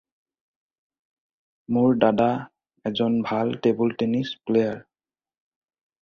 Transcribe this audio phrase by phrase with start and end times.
[1.75, 2.29] মোৰ দাদা
[2.91, 4.81] এজন ভাল টেবুল টেনিছ প্লেয়াৰ।